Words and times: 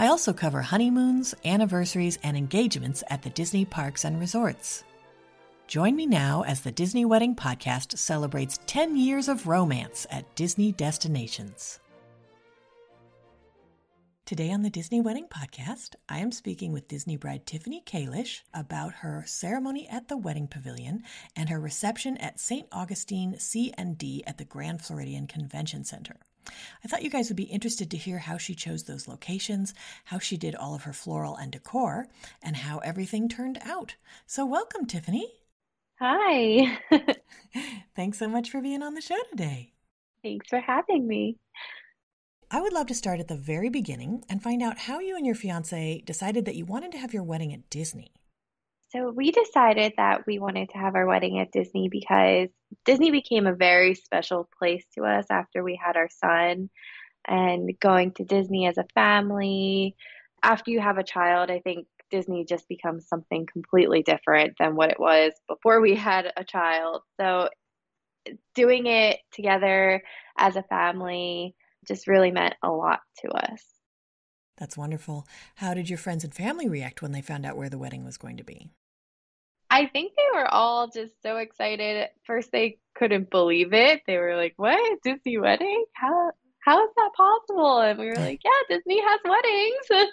I 0.00 0.06
also 0.06 0.32
cover 0.32 0.62
honeymoons, 0.62 1.34
anniversaries, 1.44 2.20
and 2.22 2.36
engagements 2.36 3.02
at 3.10 3.22
the 3.22 3.30
Disney 3.30 3.64
parks 3.64 4.04
and 4.04 4.20
resorts. 4.20 4.84
Join 5.66 5.96
me 5.96 6.06
now 6.06 6.44
as 6.46 6.60
the 6.60 6.70
Disney 6.70 7.04
Wedding 7.04 7.34
Podcast 7.34 7.98
celebrates 7.98 8.60
10 8.66 8.96
years 8.96 9.28
of 9.28 9.48
romance 9.48 10.06
at 10.08 10.36
Disney 10.36 10.70
destinations. 10.70 11.80
Today 14.24 14.52
on 14.52 14.62
the 14.62 14.70
Disney 14.70 15.00
Wedding 15.00 15.26
Podcast, 15.26 15.96
I 16.08 16.18
am 16.18 16.30
speaking 16.30 16.70
with 16.70 16.86
Disney 16.86 17.16
bride 17.16 17.44
Tiffany 17.44 17.82
Kalish 17.84 18.42
about 18.54 18.92
her 18.92 19.24
ceremony 19.26 19.88
at 19.88 20.06
the 20.06 20.16
Wedding 20.16 20.46
Pavilion 20.46 21.02
and 21.34 21.48
her 21.48 21.58
reception 21.58 22.16
at 22.18 22.38
St. 22.38 22.68
Augustine 22.70 23.36
C&D 23.40 24.22
at 24.28 24.38
the 24.38 24.44
Grand 24.44 24.80
Floridian 24.80 25.26
Convention 25.26 25.82
Center. 25.82 26.18
I 26.84 26.88
thought 26.88 27.02
you 27.02 27.10
guys 27.10 27.28
would 27.28 27.36
be 27.36 27.44
interested 27.44 27.90
to 27.90 27.96
hear 27.96 28.18
how 28.18 28.38
she 28.38 28.54
chose 28.54 28.84
those 28.84 29.08
locations, 29.08 29.74
how 30.04 30.18
she 30.18 30.36
did 30.36 30.54
all 30.54 30.74
of 30.74 30.82
her 30.82 30.92
floral 30.92 31.36
and 31.36 31.52
decor, 31.52 32.08
and 32.42 32.56
how 32.56 32.78
everything 32.78 33.28
turned 33.28 33.58
out. 33.64 33.96
So, 34.26 34.44
welcome, 34.44 34.86
Tiffany. 34.86 35.32
Hi. 36.00 36.78
Thanks 37.96 38.18
so 38.18 38.28
much 38.28 38.50
for 38.50 38.60
being 38.60 38.82
on 38.82 38.94
the 38.94 39.00
show 39.00 39.18
today. 39.30 39.72
Thanks 40.22 40.48
for 40.48 40.60
having 40.60 41.06
me. 41.06 41.38
I 42.50 42.60
would 42.60 42.72
love 42.72 42.86
to 42.86 42.94
start 42.94 43.20
at 43.20 43.28
the 43.28 43.36
very 43.36 43.68
beginning 43.68 44.24
and 44.28 44.42
find 44.42 44.62
out 44.62 44.78
how 44.78 45.00
you 45.00 45.16
and 45.16 45.26
your 45.26 45.34
fiance 45.34 46.02
decided 46.06 46.46
that 46.46 46.54
you 46.54 46.64
wanted 46.64 46.92
to 46.92 46.98
have 46.98 47.12
your 47.12 47.22
wedding 47.22 47.52
at 47.52 47.68
Disney. 47.68 48.12
So 48.90 49.10
we 49.10 49.32
decided 49.32 49.92
that 49.98 50.26
we 50.26 50.38
wanted 50.38 50.70
to 50.70 50.78
have 50.78 50.94
our 50.94 51.04
wedding 51.04 51.38
at 51.38 51.52
Disney 51.52 51.90
because 51.90 52.48
Disney 52.88 53.10
became 53.10 53.46
a 53.46 53.54
very 53.54 53.94
special 53.94 54.48
place 54.58 54.82
to 54.94 55.04
us 55.04 55.26
after 55.28 55.62
we 55.62 55.76
had 55.76 55.98
our 55.98 56.08
son. 56.08 56.70
And 57.26 57.78
going 57.78 58.12
to 58.12 58.24
Disney 58.24 58.66
as 58.66 58.78
a 58.78 58.86
family, 58.94 59.94
after 60.42 60.70
you 60.70 60.80
have 60.80 60.96
a 60.96 61.04
child, 61.04 61.50
I 61.50 61.58
think 61.58 61.86
Disney 62.10 62.46
just 62.46 62.66
becomes 62.66 63.06
something 63.06 63.44
completely 63.44 64.02
different 64.02 64.54
than 64.58 64.74
what 64.74 64.88
it 64.88 64.98
was 64.98 65.34
before 65.46 65.82
we 65.82 65.96
had 65.96 66.32
a 66.34 66.44
child. 66.44 67.02
So 67.20 67.50
doing 68.54 68.86
it 68.86 69.18
together 69.32 70.02
as 70.38 70.56
a 70.56 70.62
family 70.62 71.54
just 71.86 72.06
really 72.06 72.30
meant 72.30 72.54
a 72.62 72.70
lot 72.70 73.00
to 73.18 73.28
us. 73.28 73.62
That's 74.56 74.78
wonderful. 74.78 75.26
How 75.56 75.74
did 75.74 75.90
your 75.90 75.98
friends 75.98 76.24
and 76.24 76.32
family 76.32 76.70
react 76.70 77.02
when 77.02 77.12
they 77.12 77.20
found 77.20 77.44
out 77.44 77.58
where 77.58 77.68
the 77.68 77.76
wedding 77.76 78.06
was 78.06 78.16
going 78.16 78.38
to 78.38 78.44
be? 78.44 78.70
I 79.78 79.86
think 79.86 80.12
they 80.16 80.38
were 80.38 80.52
all 80.52 80.88
just 80.88 81.22
so 81.22 81.36
excited. 81.36 82.08
First, 82.24 82.50
they 82.50 82.78
couldn't 82.96 83.30
believe 83.30 83.72
it. 83.72 84.02
They 84.08 84.16
were 84.16 84.34
like, 84.34 84.54
"What 84.56 85.00
Disney 85.04 85.38
wedding? 85.38 85.84
How 85.94 86.32
how 86.58 86.82
is 86.82 86.90
that 86.96 87.10
possible?" 87.16 87.78
And 87.78 87.96
we 87.96 88.06
were 88.06 88.16
like, 88.16 88.40
"Yeah, 88.44 88.76
Disney 88.76 89.00
has 89.00 89.20
weddings." 89.24 90.12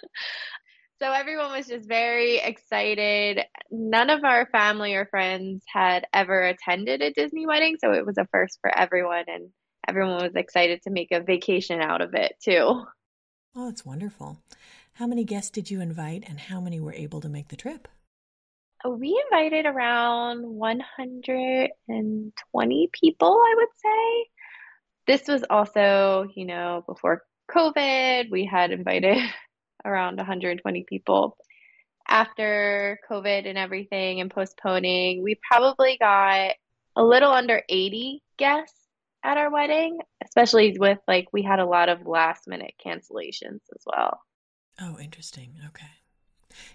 so 1.02 1.10
everyone 1.10 1.50
was 1.50 1.66
just 1.66 1.88
very 1.88 2.36
excited. 2.38 3.40
None 3.72 4.08
of 4.08 4.22
our 4.22 4.46
family 4.46 4.94
or 4.94 5.06
friends 5.06 5.64
had 5.66 6.06
ever 6.12 6.44
attended 6.44 7.02
a 7.02 7.12
Disney 7.12 7.44
wedding, 7.44 7.76
so 7.80 7.92
it 7.92 8.06
was 8.06 8.18
a 8.18 8.28
first 8.30 8.58
for 8.60 8.70
everyone, 8.76 9.24
and 9.26 9.50
everyone 9.88 10.22
was 10.22 10.36
excited 10.36 10.80
to 10.82 10.90
make 10.90 11.10
a 11.10 11.20
vacation 11.20 11.80
out 11.80 12.02
of 12.02 12.14
it 12.14 12.36
too. 12.40 12.84
Oh, 13.56 13.64
that's 13.64 13.84
wonderful. 13.84 14.38
How 14.92 15.08
many 15.08 15.24
guests 15.24 15.50
did 15.50 15.72
you 15.72 15.80
invite, 15.80 16.22
and 16.28 16.38
how 16.38 16.60
many 16.60 16.78
were 16.78 16.94
able 16.94 17.20
to 17.20 17.28
make 17.28 17.48
the 17.48 17.56
trip? 17.56 17.88
We 18.84 19.22
invited 19.30 19.64
around 19.66 20.44
120 20.44 22.90
people, 22.92 23.28
I 23.28 23.54
would 23.56 23.68
say. 23.76 24.26
This 25.06 25.28
was 25.28 25.44
also, 25.48 26.26
you 26.34 26.46
know, 26.46 26.82
before 26.86 27.22
COVID. 27.50 28.30
We 28.30 28.44
had 28.44 28.72
invited 28.72 29.18
around 29.84 30.16
120 30.16 30.84
people. 30.88 31.36
After 32.08 33.00
COVID 33.10 33.48
and 33.48 33.58
everything 33.58 34.20
and 34.20 34.30
postponing, 34.30 35.24
we 35.24 35.40
probably 35.50 35.96
got 35.98 36.52
a 36.94 37.02
little 37.02 37.32
under 37.32 37.62
80 37.68 38.22
guests 38.38 38.78
at 39.24 39.36
our 39.36 39.50
wedding, 39.50 39.98
especially 40.24 40.76
with 40.78 41.00
like 41.08 41.26
we 41.32 41.42
had 41.42 41.58
a 41.58 41.66
lot 41.66 41.88
of 41.88 42.06
last 42.06 42.46
minute 42.46 42.74
cancellations 42.84 43.62
as 43.74 43.82
well. 43.84 44.20
Oh, 44.80 45.00
interesting. 45.00 45.56
Okay. 45.66 45.95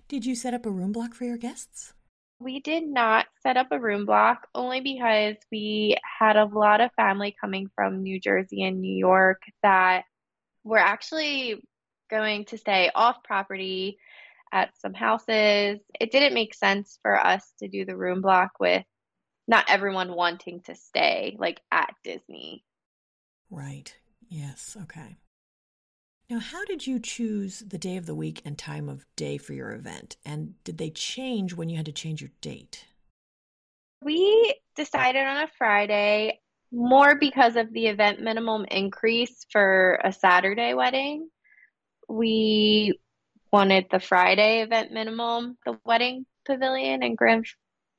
Did 0.07 0.25
you 0.25 0.35
set 0.35 0.53
up 0.53 0.65
a 0.65 0.71
room 0.71 0.91
block 0.91 1.13
for 1.13 1.25
your 1.25 1.37
guests? 1.37 1.93
We 2.39 2.59
did 2.59 2.87
not 2.87 3.27
set 3.43 3.57
up 3.57 3.67
a 3.71 3.79
room 3.79 4.05
block 4.05 4.47
only 4.55 4.81
because 4.81 5.35
we 5.51 5.95
had 6.19 6.37
a 6.37 6.45
lot 6.45 6.81
of 6.81 6.91
family 6.93 7.35
coming 7.39 7.69
from 7.75 8.01
New 8.01 8.19
Jersey 8.19 8.63
and 8.63 8.81
New 8.81 8.95
York 8.95 9.41
that 9.61 10.05
were 10.63 10.79
actually 10.79 11.61
going 12.09 12.45
to 12.45 12.57
stay 12.57 12.89
off 12.93 13.23
property 13.23 13.97
at 14.51 14.77
some 14.79 14.93
houses. 14.93 15.79
It 15.99 16.11
didn't 16.11 16.33
make 16.33 16.53
sense 16.53 16.99
for 17.01 17.19
us 17.19 17.53
to 17.59 17.67
do 17.67 17.85
the 17.85 17.95
room 17.95 18.21
block 18.21 18.51
with 18.59 18.83
not 19.47 19.65
everyone 19.69 20.15
wanting 20.15 20.61
to 20.61 20.75
stay 20.75 21.35
like 21.39 21.61
at 21.71 21.93
Disney. 22.03 22.63
Right. 23.49 23.95
Yes. 24.29 24.77
Okay. 24.81 25.17
Now, 26.31 26.39
how 26.39 26.63
did 26.63 26.87
you 26.87 26.97
choose 26.97 27.59
the 27.59 27.77
day 27.77 27.97
of 27.97 28.05
the 28.05 28.15
week 28.15 28.41
and 28.45 28.57
time 28.57 28.87
of 28.87 29.05
day 29.17 29.37
for 29.37 29.51
your 29.51 29.73
event? 29.73 30.15
And 30.23 30.53
did 30.63 30.77
they 30.77 30.89
change 30.89 31.53
when 31.53 31.67
you 31.67 31.75
had 31.75 31.87
to 31.87 31.91
change 31.91 32.21
your 32.21 32.31
date? 32.39 32.85
We 34.01 34.55
decided 34.77 35.25
on 35.25 35.43
a 35.43 35.51
Friday 35.57 36.39
more 36.71 37.15
because 37.15 37.57
of 37.57 37.73
the 37.73 37.87
event 37.87 38.21
minimum 38.21 38.63
increase 38.71 39.45
for 39.51 39.99
a 40.05 40.13
Saturday 40.13 40.73
wedding. 40.73 41.29
We 42.07 42.97
wanted 43.51 43.87
the 43.91 43.99
Friday 43.99 44.61
event 44.61 44.93
minimum, 44.93 45.57
the 45.65 45.79
wedding 45.83 46.25
pavilion 46.45 47.03
and 47.03 47.17
Grand 47.17 47.45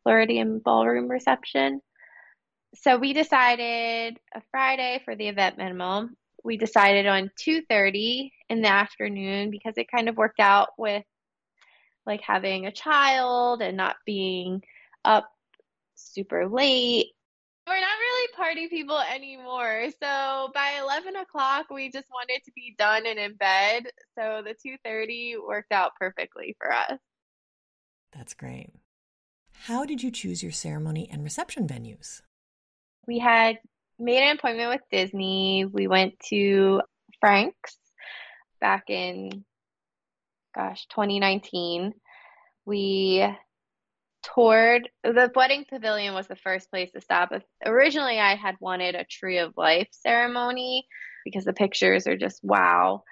Floridian 0.05 0.59
ballroom 0.59 1.07
reception. 1.07 1.83
So 2.77 2.97
we 2.97 3.13
decided 3.13 4.19
a 4.35 4.41
Friday 4.51 5.03
for 5.05 5.15
the 5.15 5.29
event 5.29 5.59
minimum 5.59 6.17
we 6.45 6.57
decided 6.57 7.07
on 7.07 7.31
2:30 7.37 8.33
in 8.49 8.63
the 8.63 8.69
afternoon 8.69 9.51
because 9.51 9.75
it 9.77 9.91
kind 9.91 10.09
of 10.09 10.17
worked 10.17 10.41
out 10.41 10.71
with 10.79 11.05
like 12.07 12.21
having 12.21 12.67
a 12.67 12.73
child 12.73 13.63
and 13.63 13.77
not 13.77 13.97
being 14.05 14.63
up 15.05 15.31
super 15.95 16.49
late. 16.49 17.13
We're 17.67 17.81
not 17.81 17.99
really 18.01 18.33
party 18.35 18.69
people 18.69 18.99
anymore. 18.99 19.89
So 20.03 20.51
by 20.53 20.81
11 20.81 21.15
o'clock, 21.15 21.67
we 21.71 21.93
just 21.93 22.09
wanted 22.11 22.43
to 22.45 22.53
be 22.57 22.75
done 22.77 23.07
and 23.07 23.21
in 23.21 23.35
bed. 23.37 23.85
So 24.19 24.43
the 24.45 24.55
2:30 24.55 25.37
worked 25.37 25.73
out 25.73 25.93
perfectly 25.99 26.57
for 26.59 26.73
us. 26.73 26.99
That's 28.13 28.35
great. 28.35 28.71
How 29.67 29.85
did 29.85 30.03
you 30.03 30.11
choose 30.11 30.43
your 30.43 30.53
ceremony 30.53 31.09
and 31.11 31.23
reception 31.23 31.69
venues? 31.69 32.21
We 33.07 33.21
had 33.21 33.61
made 34.03 34.23
an 34.23 34.37
appointment 34.37 34.71
with 34.71 34.81
Disney. 34.91 35.65
We 35.65 35.87
went 35.87 36.19
to 36.29 36.83
Frank's 37.21 37.77
back 38.61 38.91
in, 38.91 39.45
gosh, 40.55 40.87
2019. 40.89 41.93
We 42.65 43.27
toured 44.23 44.89
the 45.03 45.31
wedding 45.35 45.65
pavilion 45.69 46.15
was 46.15 46.27
the 46.27 46.37
first 46.37 46.71
place 46.71 46.91
to 46.93 47.01
stop. 47.01 47.31
Originally, 47.65 48.19
I 48.19 48.37
had 48.37 48.57
wanted 48.61 48.95
a 48.95 49.05
tree 49.05 49.39
of 49.39 49.55
life 49.57 49.89
ceremony 49.91 50.87
because 51.25 51.45
the 51.45 51.53
pictures 51.53 52.07
are 52.07 52.17
just 52.17 52.41
wow. 52.43 53.03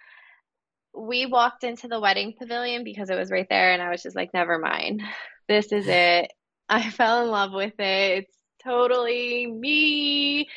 we 0.94 1.26
walked 1.26 1.64
into 1.64 1.88
the 1.88 2.00
wedding 2.00 2.34
pavilion 2.38 2.84
because 2.84 3.10
it 3.10 3.18
was 3.18 3.30
right 3.30 3.46
there, 3.48 3.72
and 3.72 3.82
I 3.82 3.90
was 3.90 4.02
just 4.02 4.16
like, 4.16 4.34
never 4.34 4.58
mind. 4.58 5.02
This 5.48 5.72
is 5.72 5.86
it. 5.88 6.30
I 6.68 6.90
fell 6.90 7.24
in 7.24 7.30
love 7.30 7.52
with 7.52 7.78
it. 7.78 8.24
It's 8.24 8.36
totally 8.62 9.46
me, 9.46 10.48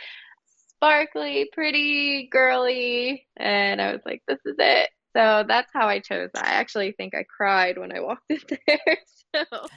sparkly, 0.83 1.49
pretty, 1.53 2.27
girly. 2.29 3.25
And 3.37 3.81
I 3.81 3.93
was 3.93 4.01
like, 4.05 4.21
this 4.27 4.39
is 4.45 4.55
it. 4.59 4.89
So 5.15 5.45
that's 5.47 5.71
how 5.73 5.87
I 5.87 5.99
chose. 5.99 6.29
I 6.35 6.53
actually 6.55 6.91
think 6.91 7.13
I 7.15 7.23
cried 7.23 7.77
when 7.77 7.95
I 7.95 8.01
walked 8.01 8.29
in 8.29 8.39
there. 8.67 8.97
So. 9.33 9.67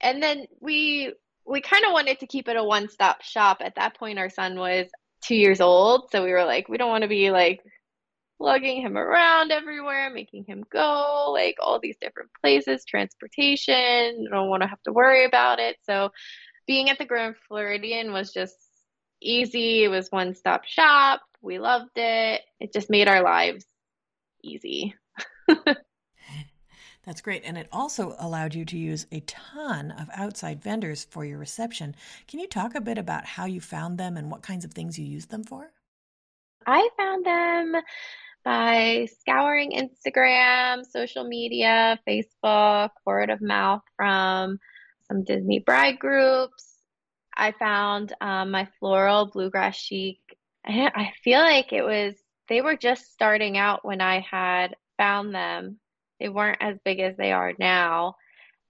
And 0.00 0.22
then 0.22 0.46
we 0.60 1.12
we 1.46 1.60
kind 1.60 1.84
of 1.84 1.92
wanted 1.92 2.20
to 2.20 2.26
keep 2.26 2.48
it 2.48 2.56
a 2.56 2.64
one-stop 2.64 3.22
shop. 3.22 3.58
At 3.60 3.74
that 3.76 3.98
point 3.98 4.18
our 4.18 4.30
son 4.30 4.58
was 4.58 4.86
2 5.24 5.34
years 5.34 5.60
old, 5.60 6.10
so 6.10 6.22
we 6.22 6.30
were 6.30 6.44
like 6.44 6.68
we 6.68 6.78
don't 6.78 6.90
want 6.90 7.02
to 7.02 7.08
be 7.08 7.30
like 7.30 7.60
lugging 8.38 8.82
him 8.82 8.96
around 8.96 9.50
everywhere, 9.50 10.10
making 10.10 10.44
him 10.46 10.64
go 10.70 11.30
like 11.32 11.56
all 11.60 11.80
these 11.80 11.96
different 12.00 12.30
places, 12.40 12.84
transportation, 12.84 14.26
don't 14.30 14.48
want 14.48 14.62
to 14.62 14.68
have 14.68 14.82
to 14.82 14.92
worry 14.92 15.24
about 15.24 15.58
it. 15.58 15.76
So 15.82 16.10
being 16.66 16.90
at 16.90 16.98
the 16.98 17.04
Grand 17.04 17.36
Floridian 17.48 18.12
was 18.12 18.32
just 18.32 18.56
easy. 19.24 19.84
It 19.84 19.88
was 19.88 20.08
one 20.10 20.34
stop 20.34 20.64
shop. 20.64 21.22
We 21.42 21.58
loved 21.58 21.96
it. 21.96 22.42
It 22.60 22.72
just 22.72 22.90
made 22.90 23.08
our 23.08 23.22
lives 23.22 23.64
easy. 24.42 24.94
That's 27.04 27.20
great. 27.20 27.42
And 27.44 27.58
it 27.58 27.68
also 27.70 28.16
allowed 28.18 28.54
you 28.54 28.64
to 28.64 28.78
use 28.78 29.06
a 29.12 29.20
ton 29.20 29.90
of 29.90 30.08
outside 30.14 30.62
vendors 30.62 31.04
for 31.04 31.24
your 31.24 31.38
reception. 31.38 31.94
Can 32.26 32.40
you 32.40 32.46
talk 32.46 32.74
a 32.74 32.80
bit 32.80 32.96
about 32.96 33.26
how 33.26 33.44
you 33.44 33.60
found 33.60 33.98
them 33.98 34.16
and 34.16 34.30
what 34.30 34.42
kinds 34.42 34.64
of 34.64 34.72
things 34.72 34.98
you 34.98 35.04
used 35.04 35.30
them 35.30 35.44
for? 35.44 35.70
I 36.66 36.88
found 36.96 37.26
them 37.26 37.82
by 38.42 39.08
scouring 39.20 39.72
Instagram, 39.72 40.84
social 40.86 41.24
media, 41.24 41.98
Facebook, 42.08 42.90
word 43.04 43.28
of 43.28 43.42
mouth 43.42 43.82
from 43.96 44.58
some 45.08 45.24
Disney 45.24 45.58
bride 45.58 45.98
groups. 45.98 46.73
I 47.36 47.52
found 47.52 48.12
um, 48.20 48.50
my 48.50 48.68
floral 48.78 49.26
bluegrass 49.26 49.76
chic. 49.76 50.18
I 50.66 51.12
feel 51.22 51.40
like 51.40 51.72
it 51.72 51.82
was, 51.82 52.14
they 52.48 52.60
were 52.60 52.76
just 52.76 53.12
starting 53.12 53.58
out 53.58 53.84
when 53.84 54.00
I 54.00 54.20
had 54.20 54.76
found 54.96 55.34
them. 55.34 55.78
They 56.20 56.28
weren't 56.28 56.62
as 56.62 56.78
big 56.84 57.00
as 57.00 57.16
they 57.16 57.32
are 57.32 57.52
now. 57.58 58.14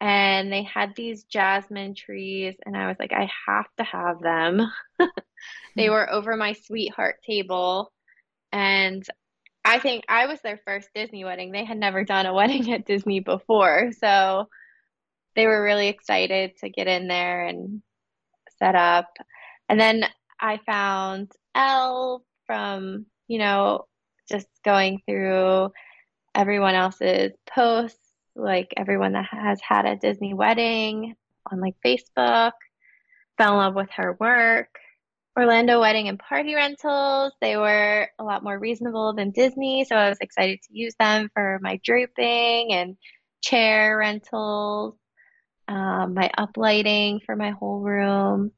And 0.01 0.53
they 0.53 0.65
had 0.65 0.95
these 0.97 1.25
jasmine 1.25 1.95
trees, 1.95 2.57
and 2.67 2.77
I 2.77 2.89
was 2.89 2.97
like, 2.99 3.13
I 3.13 3.31
have 3.47 3.67
to 3.79 3.85
have 3.85 4.21
them. 4.21 4.71
they 5.77 5.89
were 5.89 6.11
over 6.11 6.37
my 6.37 6.53
sweetheart 6.53 7.17
table. 7.25 7.93
And 8.53 9.07
I 9.65 9.79
think 9.79 10.05
I 10.09 10.27
was 10.27 10.41
their 10.43 10.61
first 10.67 10.89
Disney 10.95 11.25
wedding. 11.25 11.53
They 11.53 11.65
had 11.65 11.79
never 11.79 12.05
done 12.05 12.27
a 12.27 12.35
wedding 12.35 12.73
at 12.73 12.87
Disney 12.87 13.21
before. 13.21 13.93
So 13.99 14.49
they 15.37 15.47
were 15.47 15.63
really 15.63 15.89
excited 15.89 16.57
to 16.59 16.69
get 16.69 16.87
in 16.87 17.09
there 17.09 17.47
and 17.47 17.83
set 18.65 18.75
up. 18.75 19.09
And 19.69 19.79
then 19.79 20.05
I 20.41 20.59
found 20.67 21.33
Elle 21.55 22.25
from, 22.47 23.07
you 23.29 23.39
know, 23.39 23.87
just 24.29 24.47
going 24.65 25.01
through 25.07 25.71
everyone 26.35 26.75
else's 26.75 27.33
posts, 27.49 27.99
like 28.35 28.73
everyone 28.77 29.13
that 29.13 29.27
has 29.31 29.61
had 29.67 29.87
a 29.87 29.97
Disney 29.97 30.35
wedding 30.35 31.15
on 31.51 31.61
like 31.61 31.75
Facebook, 31.85 32.53
fell 33.39 33.53
in 33.53 33.59
love 33.59 33.75
with 33.75 33.91
her 33.97 34.17
work. 34.19 34.69
Orlando 35.37 35.81
Wedding 35.81 36.07
and 36.07 36.19
Party 36.19 36.55
Rentals, 36.55 37.33
they 37.41 37.57
were 37.57 38.09
a 38.21 38.25
lot 38.25 38.45
more 38.45 38.57
reasonable 38.57 39.15
than 39.15 39.33
Disney, 39.33 39.85
so 39.85 39.97
I 39.97 40.09
was 40.09 40.19
excited 40.21 40.61
to 40.63 40.79
use 40.79 40.95
them 41.01 41.29
for 41.35 41.59
my 41.61 41.81
draping 41.83 42.73
and 42.73 42.97
chair 43.43 43.99
rentals 43.99 44.95
um, 45.69 46.15
my 46.15 46.31
uplighting 46.39 47.23
for 47.25 47.37
my 47.37 47.51
whole 47.51 47.81
room. 47.81 48.53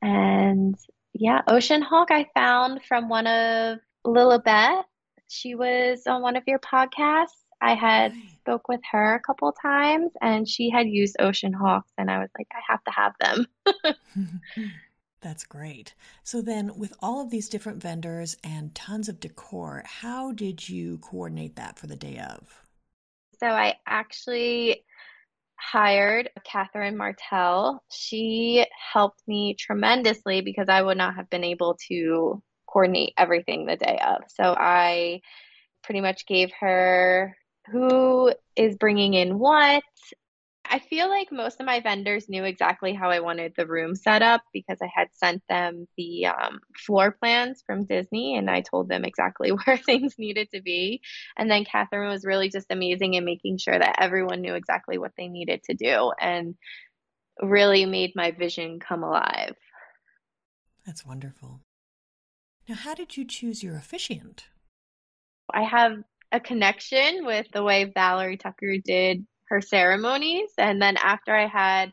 And 0.00 0.76
yeah, 1.12 1.42
Ocean 1.46 1.82
Hawk 1.82 2.10
I 2.10 2.26
found 2.34 2.82
from 2.84 3.08
one 3.08 3.26
of 3.26 3.78
Lilibet. 4.06 4.84
She 5.28 5.54
was 5.54 6.02
on 6.06 6.22
one 6.22 6.36
of 6.36 6.44
your 6.46 6.58
podcasts. 6.58 7.38
I 7.60 7.74
had 7.74 8.12
spoke 8.40 8.68
with 8.68 8.80
her 8.90 9.14
a 9.14 9.20
couple 9.20 9.52
times 9.52 10.10
and 10.20 10.48
she 10.48 10.68
had 10.68 10.88
used 10.88 11.16
Ocean 11.20 11.52
Hawks 11.52 11.92
and 11.96 12.10
I 12.10 12.18
was 12.18 12.28
like, 12.36 12.48
I 12.52 12.60
have 12.68 12.82
to 12.84 12.90
have 12.90 13.12
them. 13.20 13.96
That's 15.20 15.44
great. 15.44 15.94
So 16.24 16.42
then 16.42 16.72
with 16.76 16.92
all 17.00 17.20
of 17.20 17.30
these 17.30 17.48
different 17.48 17.80
vendors 17.80 18.36
and 18.42 18.74
tons 18.74 19.08
of 19.08 19.20
decor, 19.20 19.84
how 19.86 20.32
did 20.32 20.68
you 20.68 20.98
coordinate 20.98 21.54
that 21.54 21.78
for 21.78 21.86
the 21.86 21.94
day 21.94 22.18
of? 22.18 22.64
So 23.38 23.46
I 23.46 23.76
actually 23.86 24.84
hired 25.62 26.30
Catherine 26.44 26.96
Martell. 26.96 27.82
She 27.90 28.66
helped 28.92 29.22
me 29.26 29.54
tremendously 29.54 30.40
because 30.40 30.68
I 30.68 30.82
would 30.82 30.98
not 30.98 31.14
have 31.16 31.30
been 31.30 31.44
able 31.44 31.78
to 31.88 32.42
coordinate 32.66 33.14
everything 33.16 33.66
the 33.66 33.76
day 33.76 33.98
of. 34.04 34.22
So 34.28 34.54
I 34.58 35.20
pretty 35.82 36.00
much 36.00 36.26
gave 36.26 36.50
her 36.60 37.36
who 37.70 38.34
is 38.56 38.76
bringing 38.76 39.14
in 39.14 39.38
what, 39.38 39.82
I 40.72 40.78
feel 40.78 41.10
like 41.10 41.30
most 41.30 41.60
of 41.60 41.66
my 41.66 41.80
vendors 41.80 42.30
knew 42.30 42.44
exactly 42.44 42.94
how 42.94 43.10
I 43.10 43.20
wanted 43.20 43.52
the 43.54 43.66
room 43.66 43.94
set 43.94 44.22
up 44.22 44.40
because 44.54 44.78
I 44.80 44.88
had 44.92 45.08
sent 45.12 45.42
them 45.46 45.86
the 45.98 46.28
um, 46.28 46.60
floor 46.74 47.10
plans 47.10 47.62
from 47.66 47.84
Disney 47.84 48.38
and 48.38 48.48
I 48.48 48.62
told 48.62 48.88
them 48.88 49.04
exactly 49.04 49.50
where 49.66 49.76
things 49.76 50.14
needed 50.18 50.48
to 50.54 50.62
be. 50.62 51.02
And 51.36 51.50
then 51.50 51.66
Catherine 51.66 52.08
was 52.08 52.24
really 52.24 52.48
just 52.48 52.68
amazing 52.70 53.12
in 53.12 53.26
making 53.26 53.58
sure 53.58 53.78
that 53.78 53.96
everyone 54.00 54.40
knew 54.40 54.54
exactly 54.54 54.96
what 54.96 55.12
they 55.14 55.28
needed 55.28 55.62
to 55.64 55.74
do 55.74 56.10
and 56.18 56.54
really 57.42 57.84
made 57.84 58.12
my 58.16 58.30
vision 58.30 58.80
come 58.80 59.02
alive. 59.02 59.54
That's 60.86 61.04
wonderful. 61.04 61.60
Now, 62.66 62.76
how 62.76 62.94
did 62.94 63.18
you 63.18 63.26
choose 63.26 63.62
your 63.62 63.76
officiant? 63.76 64.46
I 65.52 65.64
have 65.64 65.98
a 66.32 66.40
connection 66.40 67.26
with 67.26 67.46
the 67.52 67.62
way 67.62 67.92
Valerie 67.94 68.38
Tucker 68.38 68.78
did 68.82 69.26
her 69.52 69.60
ceremonies. 69.60 70.50
And 70.56 70.80
then 70.80 70.96
after 70.96 71.34
I 71.34 71.46
had 71.46 71.92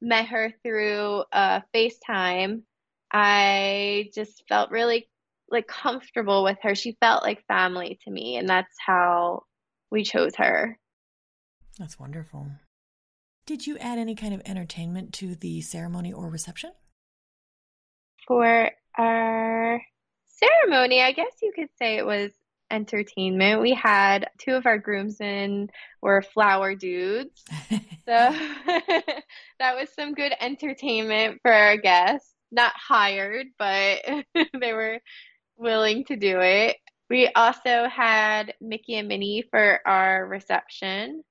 met 0.00 0.26
her 0.26 0.52
through 0.62 1.24
uh, 1.32 1.60
FaceTime, 1.74 2.62
I 3.10 4.10
just 4.14 4.44
felt 4.48 4.70
really 4.70 5.08
like 5.50 5.66
comfortable 5.66 6.44
with 6.44 6.58
her. 6.62 6.74
She 6.74 6.98
felt 7.00 7.22
like 7.22 7.46
family 7.48 7.98
to 8.04 8.10
me, 8.10 8.36
and 8.36 8.46
that's 8.46 8.76
how 8.86 9.44
we 9.90 10.04
chose 10.04 10.36
her. 10.36 10.78
That's 11.78 11.98
wonderful. 11.98 12.48
Did 13.46 13.66
you 13.66 13.78
add 13.78 13.98
any 13.98 14.14
kind 14.14 14.34
of 14.34 14.42
entertainment 14.44 15.14
to 15.14 15.34
the 15.34 15.62
ceremony 15.62 16.12
or 16.12 16.28
reception? 16.28 16.72
For 18.26 18.70
our 18.98 19.80
ceremony, 20.26 21.00
I 21.00 21.12
guess 21.12 21.32
you 21.40 21.52
could 21.56 21.70
say 21.78 21.96
it 21.96 22.04
was 22.04 22.30
entertainment. 22.70 23.60
We 23.60 23.72
had 23.72 24.28
two 24.38 24.54
of 24.54 24.66
our 24.66 24.78
groomsmen 24.78 25.70
were 26.02 26.22
flower 26.22 26.74
dudes. 26.74 27.44
so 27.70 27.78
that 28.06 29.76
was 29.76 29.88
some 29.94 30.14
good 30.14 30.32
entertainment 30.40 31.40
for 31.42 31.52
our 31.52 31.76
guests. 31.76 32.34
Not 32.50 32.72
hired, 32.76 33.48
but 33.58 34.04
they 34.60 34.72
were 34.72 35.00
willing 35.56 36.04
to 36.06 36.16
do 36.16 36.40
it. 36.40 36.76
We 37.10 37.28
also 37.28 37.88
had 37.88 38.54
Mickey 38.60 38.96
and 38.96 39.08
Minnie 39.08 39.44
for 39.50 39.80
our 39.86 40.26
reception. 40.26 41.22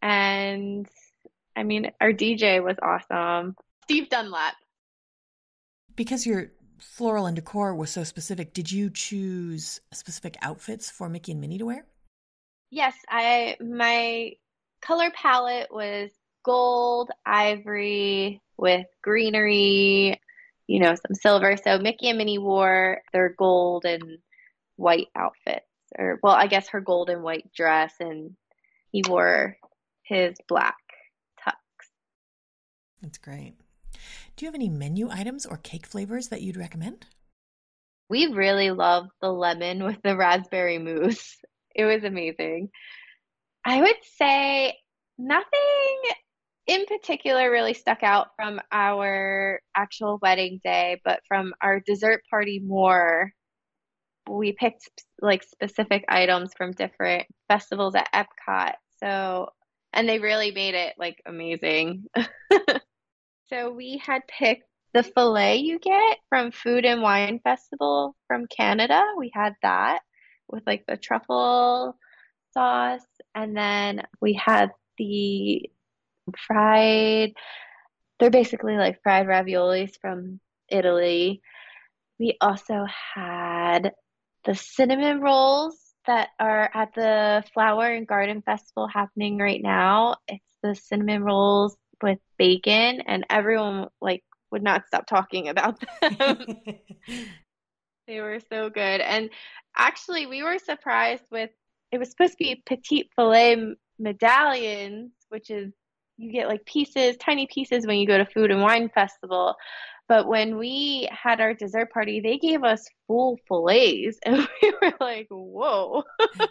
And 0.00 0.86
I 1.54 1.62
mean, 1.62 1.90
our 2.00 2.12
DJ 2.12 2.62
was 2.62 2.76
awesome. 2.82 3.54
Steve 3.84 4.08
Dunlap. 4.08 4.54
Because 5.94 6.24
you're 6.26 6.50
floral 6.82 7.26
and 7.26 7.36
decor 7.36 7.74
was 7.74 7.90
so 7.90 8.04
specific, 8.04 8.52
did 8.52 8.70
you 8.70 8.90
choose 8.90 9.80
specific 9.92 10.36
outfits 10.42 10.90
for 10.90 11.08
Mickey 11.08 11.32
and 11.32 11.40
Minnie 11.40 11.58
to 11.58 11.66
wear? 11.66 11.86
Yes, 12.70 12.94
I 13.08 13.56
my 13.60 14.32
color 14.80 15.10
palette 15.10 15.72
was 15.72 16.10
gold, 16.44 17.10
ivory 17.24 18.40
with 18.56 18.86
greenery, 19.02 20.20
you 20.66 20.80
know, 20.80 20.94
some 20.94 21.14
silver. 21.14 21.56
So 21.56 21.78
Mickey 21.78 22.08
and 22.08 22.18
Minnie 22.18 22.38
wore 22.38 23.02
their 23.12 23.30
gold 23.30 23.84
and 23.84 24.18
white 24.76 25.08
outfits. 25.14 25.66
Or 25.98 26.18
well, 26.22 26.34
I 26.34 26.46
guess 26.46 26.68
her 26.68 26.80
gold 26.80 27.10
and 27.10 27.22
white 27.22 27.52
dress 27.54 27.92
and 28.00 28.34
he 28.90 29.02
wore 29.06 29.56
his 30.02 30.34
black 30.48 30.76
tux. 31.46 31.54
That's 33.02 33.18
great. 33.18 33.54
Do 34.42 34.46
you 34.46 34.50
have 34.50 34.56
any 34.56 34.70
menu 34.70 35.08
items 35.08 35.46
or 35.46 35.56
cake 35.58 35.86
flavors 35.86 36.26
that 36.30 36.42
you'd 36.42 36.56
recommend? 36.56 37.06
We 38.08 38.26
really 38.26 38.72
loved 38.72 39.10
the 39.20 39.30
lemon 39.30 39.84
with 39.84 40.02
the 40.02 40.16
raspberry 40.16 40.78
mousse. 40.78 41.36
It 41.76 41.84
was 41.84 42.02
amazing. 42.02 42.70
I 43.64 43.80
would 43.80 43.96
say 44.18 44.76
nothing 45.16 46.00
in 46.66 46.86
particular 46.86 47.52
really 47.52 47.72
stuck 47.72 48.02
out 48.02 48.30
from 48.34 48.60
our 48.72 49.60
actual 49.76 50.18
wedding 50.20 50.60
day, 50.64 51.00
but 51.04 51.20
from 51.28 51.54
our 51.62 51.78
dessert 51.78 52.24
party 52.28 52.58
more. 52.58 53.30
we 54.28 54.50
picked 54.50 55.04
like 55.20 55.44
specific 55.44 56.04
items 56.08 56.50
from 56.56 56.72
different 56.72 57.28
festivals 57.46 57.94
at 57.94 58.12
Epcot. 58.12 58.72
So, 58.98 59.50
and 59.92 60.08
they 60.08 60.18
really 60.18 60.50
made 60.50 60.74
it 60.74 60.94
like 60.98 61.22
amazing. 61.26 62.06
so 63.48 63.72
we 63.72 64.00
had 64.04 64.22
picked 64.26 64.64
the 64.94 65.02
filet 65.02 65.56
you 65.56 65.78
get 65.78 66.18
from 66.28 66.52
Food 66.52 66.84
and 66.84 67.02
Wine 67.02 67.40
Festival 67.42 68.14
from 68.26 68.46
Canada. 68.46 69.02
We 69.16 69.30
had 69.34 69.54
that 69.62 70.00
with 70.48 70.62
like 70.66 70.84
the 70.86 70.96
truffle 70.96 71.96
sauce. 72.52 73.06
And 73.34 73.56
then 73.56 74.02
we 74.20 74.34
had 74.34 74.70
the 74.98 75.70
fried, 76.36 77.32
they're 78.18 78.30
basically 78.30 78.76
like 78.76 79.02
fried 79.02 79.26
raviolis 79.26 79.92
from 80.00 80.40
Italy. 80.68 81.40
We 82.18 82.36
also 82.40 82.84
had 83.14 83.92
the 84.44 84.54
cinnamon 84.54 85.20
rolls 85.20 85.78
that 86.06 86.28
are 86.38 86.70
at 86.74 86.94
the 86.94 87.44
Flower 87.54 87.86
and 87.86 88.06
Garden 88.06 88.42
Festival 88.42 88.88
happening 88.88 89.38
right 89.38 89.62
now. 89.62 90.16
It's 90.28 90.56
the 90.62 90.74
cinnamon 90.74 91.22
rolls 91.22 91.76
with 92.02 92.18
bacon, 92.38 93.02
and 93.06 93.24
everyone 93.30 93.88
like 94.00 94.24
would 94.50 94.62
not 94.62 94.86
stop 94.86 95.06
talking 95.06 95.48
about 95.48 95.82
them. 96.00 96.38
they 98.06 98.20
were 98.20 98.40
so 98.50 98.70
good. 98.70 99.00
And 99.00 99.30
actually, 99.76 100.26
we 100.26 100.42
were 100.42 100.58
surprised 100.58 101.24
with 101.30 101.50
it 101.90 101.98
was 101.98 102.10
supposed 102.10 102.32
to 102.32 102.38
be 102.38 102.62
petite 102.66 103.10
filet 103.14 103.74
medallions, 103.98 105.12
which 105.28 105.50
is 105.50 105.72
you 106.18 106.32
get 106.32 106.48
like 106.48 106.64
pieces, 106.64 107.16
tiny 107.16 107.46
pieces 107.46 107.86
when 107.86 107.96
you 107.98 108.06
go 108.06 108.18
to 108.18 108.26
Food 108.26 108.50
and 108.50 108.62
Wine 108.62 108.88
Festival. 108.94 109.56
But 110.08 110.26
when 110.26 110.58
we 110.58 111.08
had 111.10 111.40
our 111.40 111.54
dessert 111.54 111.90
party, 111.92 112.20
they 112.20 112.36
gave 112.36 112.64
us 112.64 112.86
full 113.06 113.38
fillets, 113.48 114.18
and 114.24 114.46
we 114.60 114.74
were 114.82 114.92
like, 115.00 115.28
"Whoa!" 115.30 116.04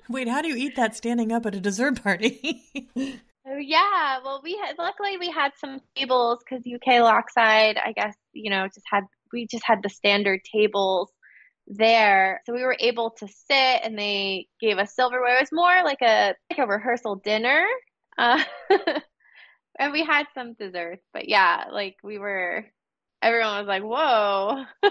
Wait, 0.10 0.28
how 0.28 0.42
do 0.42 0.48
you 0.48 0.56
eat 0.56 0.76
that 0.78 0.96
standing 0.96 1.32
up 1.32 1.46
at 1.46 1.56
a 1.56 1.60
dessert 1.60 2.02
party? 2.02 2.66
Oh, 3.48 3.58
yeah, 3.58 4.20
well, 4.24 4.42
we 4.44 4.56
had 4.58 4.78
luckily 4.78 5.18
we 5.18 5.32
had 5.32 5.52
some 5.58 5.80
tables 5.96 6.40
because 6.44 6.66
UK 6.66 7.00
Lochside, 7.00 7.78
I 7.84 7.92
guess, 7.96 8.16
you 8.34 8.52
know, 8.52 8.68
just 8.68 8.86
had 8.92 9.04
we 9.34 9.48
just 9.48 9.64
had 9.66 9.80
the 9.82 9.90
standard 9.90 10.42
tables 10.54 11.12
there, 11.68 12.42
so 12.46 12.54
we 12.54 12.64
were 12.64 12.78
able 12.80 13.12
to 13.20 13.28
sit, 13.28 13.82
and 13.84 13.98
they 13.98 14.48
gave 14.60 14.78
us 14.78 14.94
silverware. 14.96 15.38
It 15.38 15.42
was 15.42 15.52
more 15.52 15.84
like 15.84 16.02
a 16.04 16.36
like 16.52 16.60
a 16.60 16.68
rehearsal 16.68 17.16
dinner, 17.16 17.66
uh, 18.18 18.44
and 19.80 19.94
we 19.94 20.04
had 20.06 20.26
some 20.34 20.54
desserts. 20.54 21.04
But 21.14 21.30
yeah, 21.30 21.66
like 21.72 21.98
we 22.04 22.20
were, 22.20 22.66
everyone 23.22 23.60
was 23.60 23.68
like, 23.68 23.84
"Whoa!" 23.84 24.66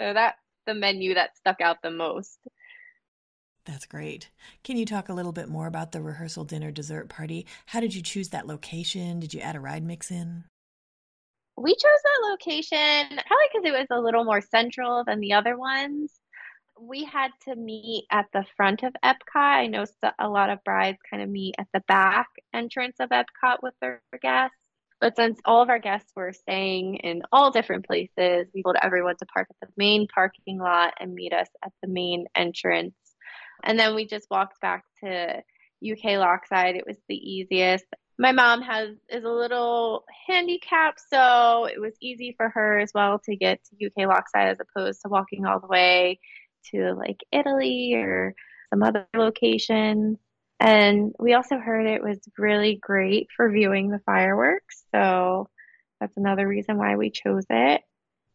so 0.00 0.14
that's 0.14 0.38
the 0.66 0.74
menu 0.74 1.14
that 1.14 1.36
stuck 1.36 1.60
out 1.60 1.78
the 1.82 1.90
most. 1.90 2.38
That's 3.66 3.84
great. 3.84 4.30
Can 4.62 4.76
you 4.76 4.86
talk 4.86 5.08
a 5.08 5.12
little 5.12 5.32
bit 5.32 5.48
more 5.48 5.66
about 5.66 5.90
the 5.90 6.00
rehearsal 6.00 6.44
dinner 6.44 6.70
dessert 6.70 7.08
party? 7.08 7.46
How 7.66 7.80
did 7.80 7.94
you 7.94 8.00
choose 8.00 8.28
that 8.28 8.46
location? 8.46 9.18
Did 9.18 9.34
you 9.34 9.40
add 9.40 9.56
a 9.56 9.60
ride 9.60 9.82
mix 9.82 10.10
in? 10.10 10.44
We 11.56 11.72
chose 11.72 11.80
that 11.80 12.28
location 12.30 13.18
probably 13.26 13.46
because 13.52 13.64
it 13.64 13.72
was 13.72 13.86
a 13.90 14.00
little 14.00 14.24
more 14.24 14.40
central 14.40 15.02
than 15.04 15.18
the 15.18 15.32
other 15.32 15.58
ones. 15.58 16.12
We 16.80 17.04
had 17.04 17.32
to 17.48 17.56
meet 17.56 18.04
at 18.12 18.26
the 18.32 18.44
front 18.56 18.84
of 18.84 18.94
Epcot. 19.04 19.18
I 19.34 19.66
know 19.66 19.84
a 20.18 20.28
lot 20.28 20.50
of 20.50 20.62
brides 20.62 20.98
kind 21.10 21.22
of 21.22 21.28
meet 21.28 21.56
at 21.58 21.66
the 21.72 21.82
back 21.88 22.28
entrance 22.54 22.96
of 23.00 23.08
Epcot 23.08 23.62
with 23.62 23.74
their 23.80 24.00
guests. 24.22 24.56
But 25.00 25.16
since 25.16 25.40
all 25.44 25.60
of 25.60 25.70
our 25.70 25.78
guests 25.78 26.12
were 26.14 26.32
staying 26.32 26.96
in 26.96 27.22
all 27.32 27.50
different 27.50 27.86
places, 27.86 28.46
we 28.54 28.62
told 28.62 28.76
everyone 28.80 29.16
to 29.16 29.26
park 29.26 29.48
at 29.50 29.68
the 29.68 29.72
main 29.76 30.06
parking 30.06 30.58
lot 30.58 30.94
and 31.00 31.14
meet 31.14 31.32
us 31.32 31.48
at 31.64 31.72
the 31.82 31.88
main 31.88 32.26
entrance 32.34 32.94
and 33.62 33.78
then 33.78 33.94
we 33.94 34.06
just 34.06 34.28
walked 34.30 34.60
back 34.60 34.84
to 35.02 35.42
UK 35.82 36.18
Lochside. 36.18 36.76
It 36.76 36.86
was 36.86 36.96
the 37.08 37.16
easiest. 37.16 37.84
My 38.18 38.32
mom 38.32 38.62
has 38.62 38.96
is 39.08 39.24
a 39.24 39.28
little 39.30 40.04
handicapped, 40.26 41.00
so 41.10 41.66
it 41.66 41.80
was 41.80 41.94
easy 42.00 42.34
for 42.36 42.48
her 42.48 42.78
as 42.78 42.92
well 42.94 43.18
to 43.20 43.36
get 43.36 43.60
to 43.64 43.86
UK 43.86 44.08
Lochside 44.08 44.52
as 44.52 44.58
opposed 44.60 45.02
to 45.02 45.08
walking 45.08 45.44
all 45.44 45.60
the 45.60 45.66
way 45.66 46.18
to 46.70 46.94
like 46.94 47.22
Italy 47.30 47.94
or 47.94 48.34
some 48.70 48.82
other 48.82 49.06
locations. 49.14 50.18
And 50.58 51.12
we 51.18 51.34
also 51.34 51.58
heard 51.58 51.86
it 51.86 52.02
was 52.02 52.18
really 52.38 52.76
great 52.76 53.28
for 53.36 53.50
viewing 53.50 53.90
the 53.90 54.00
fireworks. 54.06 54.84
So 54.90 55.50
that's 56.00 56.16
another 56.16 56.48
reason 56.48 56.78
why 56.78 56.96
we 56.96 57.10
chose 57.10 57.44
it. 57.50 57.82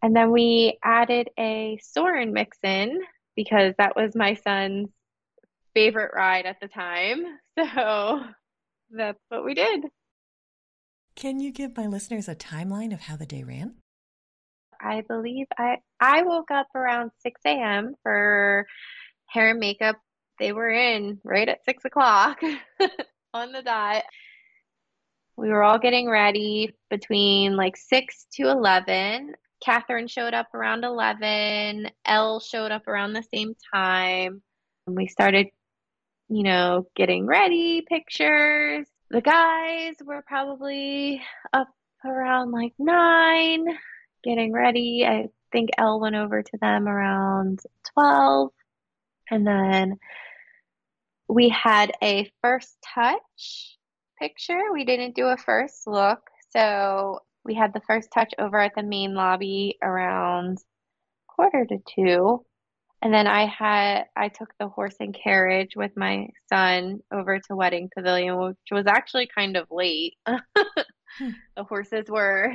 And 0.03 0.15
then 0.15 0.31
we 0.31 0.77
added 0.83 1.29
a 1.37 1.79
Soarin' 1.81 2.33
mix 2.33 2.57
in 2.63 2.99
because 3.35 3.73
that 3.77 3.95
was 3.95 4.15
my 4.15 4.35
son's 4.35 4.89
favorite 5.73 6.11
ride 6.15 6.45
at 6.45 6.59
the 6.61 6.67
time. 6.67 7.23
So 7.75 8.21
that's 8.89 9.19
what 9.29 9.45
we 9.45 9.53
did. 9.53 9.83
Can 11.15 11.39
you 11.39 11.51
give 11.51 11.77
my 11.77 11.85
listeners 11.85 12.27
a 12.27 12.33
timeline 12.35 12.93
of 12.93 13.01
how 13.01 13.17
the 13.17 13.25
day 13.25 13.43
ran? 13.43 13.75
I 14.81 15.01
believe 15.07 15.47
I 15.57 15.77
I 15.99 16.23
woke 16.23 16.49
up 16.49 16.67
around 16.73 17.11
6 17.21 17.39
a.m. 17.45 17.95
for 18.03 18.65
hair 19.27 19.51
and 19.51 19.59
makeup. 19.59 19.97
They 20.39 20.53
were 20.53 20.71
in 20.71 21.19
right 21.23 21.47
at 21.47 21.63
6 21.65 21.85
o'clock 21.85 22.39
on 23.33 23.51
the 23.51 23.61
dot. 23.61 24.03
We 25.37 25.49
were 25.49 25.63
all 25.63 25.79
getting 25.79 26.09
ready 26.09 26.73
between 26.89 27.55
like 27.55 27.77
6 27.77 28.25
to 28.33 28.49
11. 28.49 29.33
Catherine 29.63 30.07
showed 30.07 30.33
up 30.33 30.53
around 30.53 30.83
11. 30.83 31.89
Elle 32.05 32.39
showed 32.39 32.71
up 32.71 32.87
around 32.87 33.13
the 33.13 33.23
same 33.33 33.53
time. 33.73 34.41
And 34.87 34.95
we 34.95 35.07
started 35.07 35.47
you 36.31 36.43
know, 36.43 36.87
getting 36.95 37.27
ready 37.27 37.83
pictures. 37.87 38.87
The 39.09 39.19
guys 39.19 39.95
were 40.01 40.23
probably 40.25 41.21
up 41.51 41.67
around 42.05 42.51
like 42.51 42.71
nine, 42.79 43.65
getting 44.23 44.53
ready. 44.53 45.05
I 45.05 45.27
think 45.51 45.71
Elle 45.77 45.99
went 45.99 46.15
over 46.15 46.41
to 46.41 46.57
them 46.61 46.87
around 46.87 47.59
12. 47.93 48.51
And 49.29 49.45
then 49.45 49.99
we 51.27 51.49
had 51.49 51.91
a 52.01 52.31
first 52.41 52.77
touch 52.95 53.77
picture. 54.17 54.71
We 54.71 54.85
didn't 54.85 55.15
do 55.15 55.25
a 55.25 55.37
first 55.37 55.85
look. 55.85 56.21
So 56.51 57.19
we 57.43 57.55
had 57.55 57.73
the 57.73 57.81
first 57.85 58.09
touch 58.13 58.33
over 58.39 58.57
at 58.57 58.71
the 58.73 58.83
main 58.83 59.15
lobby 59.15 59.77
around 59.83 60.59
quarter 61.27 61.65
to 61.65 61.77
two. 61.93 62.45
And 63.01 63.13
then 63.13 63.25
I 63.25 63.45
had 63.45 64.05
I 64.15 64.27
took 64.27 64.53
the 64.59 64.67
horse 64.67 64.95
and 64.99 65.15
carriage 65.15 65.75
with 65.75 65.91
my 65.97 66.27
son 66.47 66.99
over 67.11 67.39
to 67.39 67.55
Wedding 67.55 67.89
Pavilion, 67.95 68.37
which 68.39 68.57
was 68.71 68.85
actually 68.85 69.27
kind 69.33 69.57
of 69.57 69.67
late. 69.71 70.17
hmm. 70.27 71.29
The 71.55 71.63
horses 71.63 72.05
were, 72.07 72.53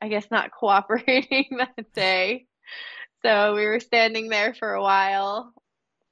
I 0.00 0.08
guess, 0.08 0.26
not 0.30 0.50
cooperating 0.58 1.58
that 1.58 1.92
day. 1.92 2.46
So 3.22 3.54
we 3.54 3.66
were 3.66 3.80
standing 3.80 4.28
there 4.28 4.54
for 4.54 4.72
a 4.72 4.82
while. 4.82 5.52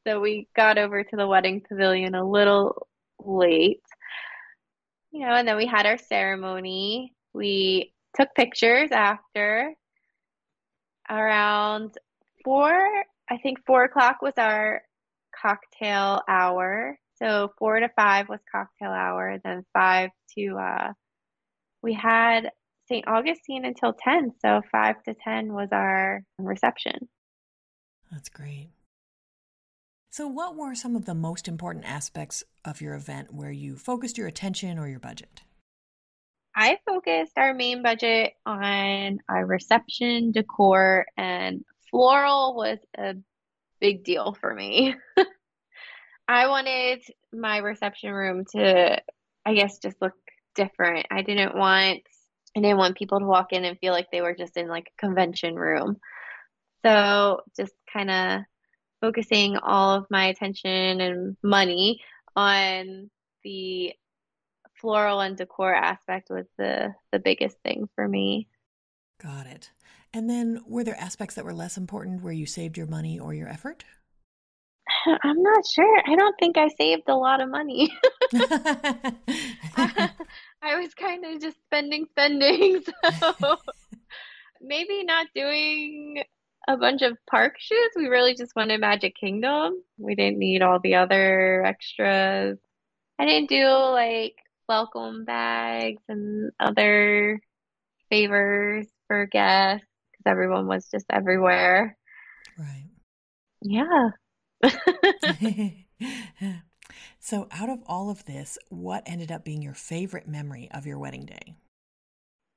So 0.07 0.21
we 0.21 0.49
got 0.55 0.77
over 0.77 1.03
to 1.03 1.17
the 1.17 1.27
Wedding 1.27 1.63
Pavilion 1.67 2.15
a 2.15 2.29
little 2.29 2.87
late. 3.25 3.81
You 5.13 5.21
know, 5.21 5.33
and 5.33 5.49
then 5.49 5.57
we 5.57 5.67
had 5.67 5.87
our 5.87 5.99
ceremony. 5.99 7.15
We 7.33 7.95
took 8.15 8.35
pictures 8.35 8.91
after 8.93 9.73
around 11.09 11.95
four 12.45 13.05
I 13.31 13.39
think 13.39 13.59
four 13.67 13.85
o'clock 13.85 14.23
was 14.23 14.35
our 14.37 14.83
cocktail 15.41 16.23
hour. 16.29 16.99
So 17.17 17.53
four 17.59 17.81
to 17.81 17.89
five 17.97 18.29
was 18.29 18.41
cocktail 18.51 18.91
hour, 18.91 19.39
then 19.43 19.65
five 19.73 20.11
to 20.37 20.57
uh, 20.59 20.93
we 21.83 21.95
had 21.95 22.51
St. 22.89 23.07
Augustine 23.09 23.65
until 23.65 23.95
ten. 23.99 24.33
So 24.41 24.61
five 24.71 25.03
to 25.05 25.15
ten 25.25 25.53
was 25.53 25.69
our 25.73 26.23
reception. 26.39 27.09
That's 28.11 28.29
great. 28.29 28.71
So, 30.11 30.27
what 30.27 30.57
were 30.57 30.75
some 30.75 30.97
of 30.97 31.05
the 31.05 31.15
most 31.15 31.47
important 31.47 31.85
aspects 31.85 32.43
of 32.65 32.81
your 32.81 32.95
event 32.95 33.35
where 33.35 33.51
you 33.51 33.77
focused 33.77 34.17
your 34.17 34.27
attention 34.27 34.79
or 34.79 34.89
your 34.89 34.99
budget? 34.99 35.43
I 36.55 36.79
focused 36.87 37.37
our 37.37 37.53
main 37.53 37.83
budget 37.83 38.33
on 38.47 39.19
our 39.29 39.45
reception, 39.45 40.33
decor, 40.33 41.05
and 41.19 41.67
floral 41.97 42.55
was 42.55 42.79
a 42.99 43.15
big 43.81 44.05
deal 44.05 44.37
for 44.39 44.55
me. 44.55 44.95
I 46.29 46.47
wanted 46.49 47.03
my 47.33 47.59
reception 47.59 48.13
room 48.13 48.45
to, 48.53 49.01
I 49.47 49.55
guess, 49.55 49.79
just 49.79 49.97
look 50.03 50.13
different. 50.55 51.07
I 51.11 51.23
didn't 51.23 51.57
want, 51.57 52.03
I 52.55 52.61
didn't 52.61 52.77
want 52.77 52.99
people 52.99 53.19
to 53.19 53.25
walk 53.25 53.55
in 53.55 53.65
and 53.65 53.79
feel 53.79 53.95
like 53.95 54.11
they 54.11 54.21
were 54.21 54.35
just 54.35 54.59
in 54.59 54.69
like 54.69 54.93
a 54.93 55.01
convention 55.01 55.55
room. 55.55 55.97
So 56.85 57.41
just 57.57 57.73
kind 57.91 58.11
of 58.11 58.41
focusing 59.01 59.57
all 59.57 59.95
of 59.95 60.07
my 60.11 60.27
attention 60.27 61.01
and 61.01 61.37
money 61.43 62.03
on 62.35 63.09
the 63.43 63.95
floral 64.75 65.21
and 65.21 65.39
decor 65.39 65.75
aspect 65.75 66.29
was 66.29 66.45
the 66.59 66.95
the 67.11 67.19
biggest 67.19 67.57
thing 67.63 67.89
for 67.95 68.07
me. 68.07 68.49
Got 69.23 69.47
it. 69.47 69.71
And 70.13 70.31
then 70.31 70.63
were 70.67 70.85
there 70.85 70.99
aspects 70.99 71.35
that 71.35 71.45
were 71.45 71.53
less 71.53 71.77
important 71.77 72.23
where 72.23 72.33
you 72.33 72.47
saved 72.47 72.77
your 72.77 72.87
money 72.87 73.19
or 73.19 73.35
your 73.35 73.49
effort? 73.49 73.85
I'm 75.23 75.43
not 75.43 75.65
sure. 75.67 76.03
I 76.07 76.15
don't 76.15 76.37
think 76.39 76.57
I 76.57 76.69
saved 76.69 77.09
a 77.09 77.15
lot 77.15 77.41
of 77.41 77.51
money. 77.51 77.93
I, 78.35 79.13
I 80.63 80.81
was 80.81 80.95
kind 80.95 81.25
of 81.25 81.41
just 81.41 81.57
spending, 81.67 82.07
spending. 82.11 82.83
So 83.21 83.57
maybe 84.61 85.05
not 85.05 85.27
doing 85.35 86.23
a 86.69 86.77
bunch 86.77 87.03
of 87.03 87.17
park 87.31 87.57
shoots. 87.59 87.97
We 87.97 88.07
really 88.07 88.35
just 88.35 88.57
wanted 88.57 88.81
Magic 88.81 89.15
Kingdom. 89.17 89.83
We 89.99 90.15
didn't 90.15 90.39
need 90.39 90.63
all 90.63 90.81
the 90.81 90.97
other 90.97 91.65
extras. 91.65 92.59
I 93.19 93.25
didn't 93.25 93.49
do 93.49 93.67
like 93.67 94.35
welcome 94.69 95.25
bags 95.25 96.03
and 96.09 96.51
other 96.59 97.41
favors 98.11 98.87
for 99.07 99.27
guests 99.27 99.87
everyone 100.27 100.67
was 100.67 100.89
just 100.91 101.07
everywhere. 101.11 101.97
Right. 102.59 102.89
Yeah. 103.63 104.11
so, 107.19 107.49
out 107.51 107.69
of 107.69 107.83
all 107.87 108.11
of 108.11 108.25
this, 108.25 108.59
what 108.69 109.03
ended 109.07 109.33
up 109.33 109.45
being 109.45 109.63
your 109.63 109.75
favorite 109.75 110.29
memory 110.29 110.69
of 110.73 110.87
your 110.87 110.99
wedding 110.99 111.27
day? 111.27 111.57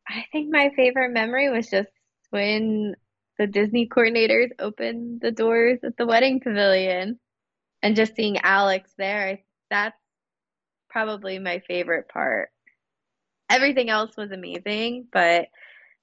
I 0.08 0.26
think 0.32 0.50
my 0.52 0.72
favorite 0.76 1.12
memory 1.12 1.50
was 1.50 1.70
just 1.70 1.90
when 2.32 2.96
the 3.38 3.48
Disney 3.48 3.88
coordinators 3.88 4.50
opened 4.60 5.22
the 5.22 5.32
doors 5.32 5.80
at 5.84 5.96
the 5.98 6.06
wedding 6.06 6.40
pavilion 6.40 7.20
and 7.82 7.96
just 7.96 8.16
seeing 8.16 8.38
Alex 8.40 8.92
there. 8.98 9.40
That's 9.70 9.96
probably 10.90 11.40
my 11.40 11.60
favorite 11.68 12.10
part. 12.10 12.50
Everything 13.50 13.90
else 13.90 14.16
was 14.18 14.32
amazing, 14.32 15.08
but 15.12 15.48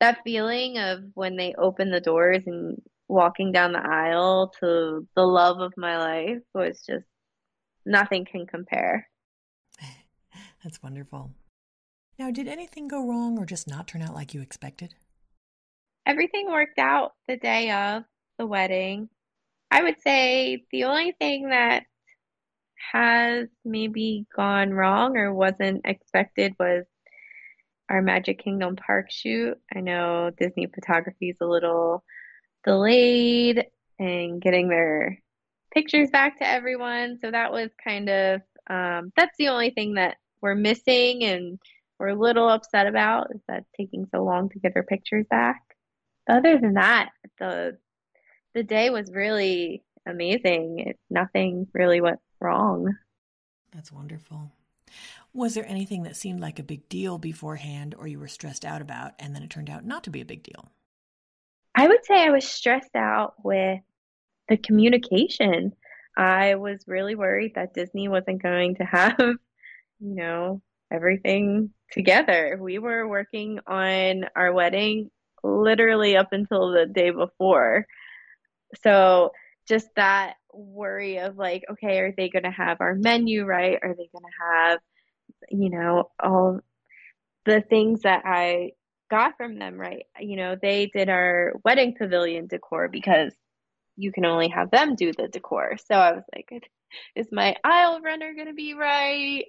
that 0.00 0.18
feeling 0.24 0.78
of 0.78 1.00
when 1.14 1.36
they 1.36 1.54
opened 1.56 1.92
the 1.92 2.00
doors 2.00 2.42
and 2.46 2.80
walking 3.08 3.52
down 3.52 3.72
the 3.72 3.86
aisle 3.86 4.52
to 4.60 5.06
the 5.14 5.22
love 5.22 5.60
of 5.60 5.72
my 5.76 5.96
life 5.98 6.42
was 6.54 6.82
just 6.86 7.06
nothing 7.84 8.24
can 8.24 8.46
compare. 8.46 9.08
That's 10.64 10.82
wonderful. 10.82 11.30
Now, 12.18 12.30
did 12.30 12.48
anything 12.48 12.88
go 12.88 13.06
wrong 13.06 13.38
or 13.38 13.44
just 13.44 13.68
not 13.68 13.86
turn 13.86 14.02
out 14.02 14.14
like 14.14 14.34
you 14.34 14.40
expected? 14.40 14.94
Everything 16.06 16.50
worked 16.50 16.78
out 16.78 17.12
the 17.28 17.36
day 17.36 17.70
of 17.70 18.04
the 18.38 18.46
wedding. 18.46 19.08
I 19.70 19.82
would 19.82 20.00
say 20.00 20.64
the 20.70 20.84
only 20.84 21.12
thing 21.18 21.50
that 21.50 21.84
has 22.92 23.48
maybe 23.64 24.26
gone 24.34 24.70
wrong 24.70 25.16
or 25.16 25.34
wasn't 25.34 25.82
expected 25.84 26.54
was 26.58 26.84
our 27.88 28.02
Magic 28.02 28.38
Kingdom 28.42 28.76
park 28.76 29.10
shoot. 29.10 29.58
I 29.74 29.80
know 29.80 30.30
Disney 30.38 30.66
photography 30.66 31.30
is 31.30 31.38
a 31.40 31.46
little 31.46 32.04
delayed 32.64 33.66
and 33.98 34.40
getting 34.40 34.68
their 34.68 35.18
pictures 35.72 36.10
back 36.10 36.38
to 36.38 36.48
everyone. 36.48 37.18
So 37.20 37.30
that 37.30 37.52
was 37.52 37.70
kind 37.82 38.08
of 38.08 38.40
um, 38.68 39.12
that's 39.16 39.36
the 39.38 39.48
only 39.48 39.70
thing 39.70 39.94
that 39.94 40.16
we're 40.40 40.54
missing 40.54 41.22
and 41.24 41.58
we're 41.98 42.08
a 42.08 42.14
little 42.14 42.48
upset 42.48 42.86
about 42.86 43.28
is 43.34 43.40
that 43.48 43.64
taking 43.76 44.06
so 44.12 44.22
long 44.22 44.48
to 44.50 44.58
get 44.58 44.74
their 44.74 44.82
pictures 44.82 45.26
back. 45.30 45.62
But 46.26 46.38
other 46.38 46.58
than 46.58 46.74
that, 46.74 47.10
the 47.38 47.78
the 48.54 48.62
day 48.62 48.90
was 48.90 49.12
really 49.12 49.84
amazing. 50.06 50.80
It, 50.80 50.98
nothing 51.10 51.68
really 51.72 52.00
went 52.00 52.20
wrong. 52.40 52.94
That's 53.72 53.92
wonderful. 53.92 54.50
Was 55.36 55.52
there 55.52 55.68
anything 55.68 56.04
that 56.04 56.16
seemed 56.16 56.40
like 56.40 56.58
a 56.58 56.62
big 56.62 56.88
deal 56.88 57.18
beforehand 57.18 57.94
or 57.98 58.06
you 58.06 58.18
were 58.18 58.26
stressed 58.26 58.64
out 58.64 58.80
about 58.80 59.12
and 59.18 59.34
then 59.34 59.42
it 59.42 59.50
turned 59.50 59.68
out 59.68 59.84
not 59.84 60.04
to 60.04 60.10
be 60.10 60.22
a 60.22 60.24
big 60.24 60.42
deal? 60.42 60.72
I 61.74 61.86
would 61.86 62.06
say 62.06 62.24
I 62.24 62.30
was 62.30 62.48
stressed 62.48 62.96
out 62.96 63.34
with 63.44 63.80
the 64.48 64.56
communication. 64.56 65.74
I 66.16 66.54
was 66.54 66.82
really 66.86 67.16
worried 67.16 67.52
that 67.54 67.74
Disney 67.74 68.08
wasn't 68.08 68.42
going 68.42 68.76
to 68.76 68.84
have, 68.84 69.18
you 69.20 69.36
know, 70.00 70.62
everything 70.90 71.68
together. 71.92 72.58
We 72.58 72.78
were 72.78 73.06
working 73.06 73.58
on 73.66 74.24
our 74.34 74.54
wedding 74.54 75.10
literally 75.44 76.16
up 76.16 76.32
until 76.32 76.70
the 76.70 76.86
day 76.86 77.10
before. 77.10 77.86
So 78.82 79.32
just 79.68 79.88
that 79.96 80.36
worry 80.54 81.18
of 81.18 81.36
like, 81.36 81.64
okay, 81.72 81.98
are 81.98 82.14
they 82.16 82.30
going 82.30 82.44
to 82.44 82.50
have 82.50 82.78
our 82.80 82.94
menu 82.94 83.44
right? 83.44 83.78
Are 83.82 83.94
they 83.94 84.08
going 84.12 84.24
to 84.24 84.46
have, 84.54 84.78
you 85.50 85.70
know, 85.70 86.10
all 86.22 86.60
the 87.44 87.60
things 87.60 88.02
that 88.02 88.22
I 88.24 88.72
got 89.10 89.36
from 89.36 89.58
them 89.58 89.78
right? 89.78 90.04
You 90.20 90.36
know, 90.36 90.56
they 90.60 90.86
did 90.86 91.08
our 91.08 91.54
wedding 91.64 91.94
pavilion 91.96 92.46
decor 92.46 92.88
because 92.88 93.32
you 93.96 94.12
can 94.12 94.24
only 94.24 94.48
have 94.48 94.70
them 94.70 94.94
do 94.94 95.12
the 95.12 95.28
decor. 95.28 95.76
So 95.86 95.94
I 95.94 96.12
was 96.12 96.24
like, 96.34 96.50
is 97.14 97.28
my 97.32 97.56
aisle 97.64 98.00
runner 98.00 98.34
going 98.34 98.48
to 98.48 98.54
be 98.54 98.74
right? 98.74 99.44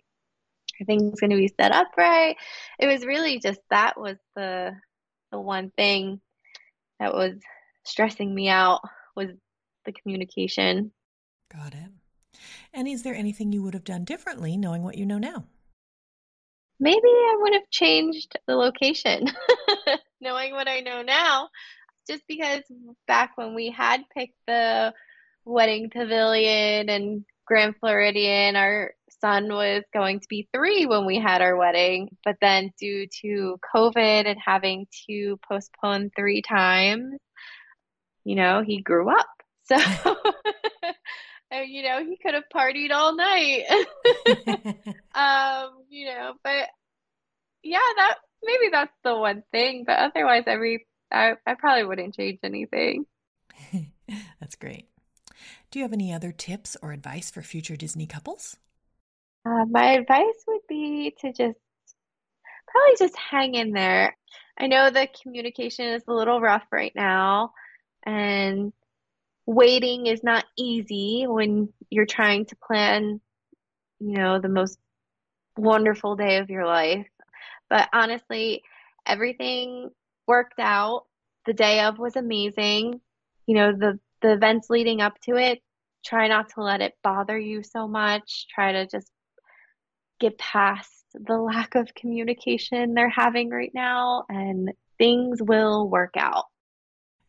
Are 0.79 0.85
things 0.85 1.19
going 1.19 1.31
to 1.31 1.37
be 1.37 1.51
set 1.59 1.71
up 1.71 1.87
right? 1.97 2.35
It 2.79 2.87
was 2.87 3.05
really 3.05 3.39
just 3.39 3.59
that 3.69 3.99
was 3.99 4.17
the 4.35 4.71
the 5.31 5.39
one 5.39 5.71
thing 5.71 6.21
that 6.99 7.13
was 7.13 7.33
stressing 7.83 8.33
me 8.33 8.49
out 8.49 8.81
was 9.15 9.29
the 9.85 9.91
communication. 9.91 10.91
Got 11.53 11.73
it. 11.73 11.89
And 12.73 12.87
is 12.87 13.03
there 13.03 13.15
anything 13.15 13.51
you 13.51 13.63
would 13.63 13.73
have 13.73 13.83
done 13.83 14.03
differently 14.03 14.57
knowing 14.57 14.83
what 14.83 14.97
you 14.97 15.05
know 15.05 15.17
now? 15.17 15.45
Maybe 16.79 17.07
I 17.07 17.37
would 17.39 17.53
have 17.53 17.69
changed 17.71 18.37
the 18.45 18.55
location 18.55 19.25
knowing 20.21 20.53
what 20.53 20.67
I 20.67 20.81
know 20.81 21.01
now. 21.01 21.49
Just 22.07 22.23
because 22.27 22.61
back 23.07 23.31
when 23.35 23.53
we 23.53 23.69
had 23.69 24.01
picked 24.15 24.37
the 24.47 24.93
wedding 25.43 25.89
pavilion 25.89 26.89
and 26.89 27.25
Grand 27.45 27.75
Floridian, 27.79 28.55
our 28.55 28.93
son 29.21 29.47
was 29.49 29.83
going 29.93 30.19
to 30.19 30.27
be 30.29 30.47
three 30.53 30.85
when 30.85 31.05
we 31.05 31.19
had 31.19 31.41
our 31.41 31.55
wedding. 31.57 32.09
But 32.23 32.37
then, 32.41 32.71
due 32.79 33.07
to 33.21 33.59
COVID 33.73 34.25
and 34.25 34.37
having 34.43 34.87
to 35.07 35.39
postpone 35.47 36.11
three 36.15 36.41
times, 36.41 37.19
you 38.23 38.35
know, 38.35 38.61
he 38.65 38.81
grew 38.81 39.09
up. 39.09 39.27
So, 39.63 39.77
you 41.51 41.83
know, 41.83 42.03
he 42.03 42.17
could 42.17 42.33
have 42.33 42.43
partied 42.53 42.91
all 42.91 43.15
night. 43.15 43.63
um, 45.15 45.83
you 45.89 46.05
know, 46.07 46.33
but 46.43 46.67
yeah, 47.63 47.79
that 47.97 48.15
maybe 48.43 48.69
that's 48.71 48.93
the 49.03 49.15
one 49.15 49.43
thing. 49.51 49.83
But 49.85 49.99
otherwise, 49.99 50.43
every 50.47 50.87
I, 51.11 51.33
I 51.45 51.55
probably 51.55 51.85
wouldn't 51.85 52.15
change 52.15 52.39
anything. 52.43 53.05
that's 54.39 54.55
great. 54.55 54.89
Do 55.71 55.79
you 55.79 55.83
have 55.83 55.93
any 55.93 56.13
other 56.13 56.31
tips 56.31 56.77
or 56.81 56.91
advice 56.91 57.29
for 57.29 57.41
future 57.41 57.75
Disney 57.75 58.07
couples? 58.07 58.57
Uh, 59.45 59.65
my 59.69 59.93
advice 59.93 60.43
would 60.47 60.61
be 60.67 61.15
to 61.21 61.31
just 61.31 61.59
probably 62.67 62.95
just 62.99 63.17
hang 63.17 63.55
in 63.55 63.71
there. 63.71 64.15
I 64.59 64.67
know 64.67 64.89
the 64.89 65.07
communication 65.21 65.85
is 65.85 66.03
a 66.07 66.13
little 66.13 66.41
rough 66.41 66.65
right 66.71 66.91
now, 66.95 67.53
and 68.05 68.73
waiting 69.47 70.05
is 70.05 70.23
not 70.23 70.45
easy 70.57 71.25
when 71.25 71.69
you're 71.89 72.05
trying 72.05 72.45
to 72.45 72.55
plan, 72.57 73.19
you 73.99 74.17
know, 74.17 74.39
the 74.39 74.49
most 74.49 74.77
wonderful 75.57 76.15
day 76.15 76.37
of 76.37 76.51
your 76.51 76.65
life. 76.67 77.07
But 77.69 77.89
honestly, 77.93 78.61
everything 79.05 79.89
worked 80.27 80.59
out. 80.59 81.05
The 81.45 81.53
day 81.53 81.79
of 81.79 81.97
was 81.97 82.15
amazing. 82.15 83.01
You 83.47 83.55
know, 83.55 83.71
the 83.71 83.99
the 84.21 84.33
events 84.33 84.69
leading 84.69 85.01
up 85.01 85.19
to 85.21 85.37
it, 85.37 85.61
try 86.05 86.27
not 86.27 86.49
to 86.49 86.61
let 86.61 86.81
it 86.81 86.95
bother 87.03 87.37
you 87.37 87.63
so 87.63 87.87
much. 87.87 88.47
Try 88.53 88.73
to 88.73 88.87
just 88.87 89.09
get 90.19 90.37
past 90.37 90.91
the 91.13 91.37
lack 91.37 91.75
of 91.75 91.93
communication 91.93 92.93
they're 92.93 93.09
having 93.09 93.49
right 93.49 93.71
now 93.73 94.25
and 94.29 94.73
things 94.97 95.41
will 95.41 95.87
work 95.87 96.15
out. 96.17 96.45